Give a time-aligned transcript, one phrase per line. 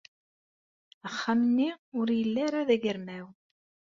[1.07, 1.69] Axxam-nni
[1.99, 3.25] ur yelli ara d agermaw.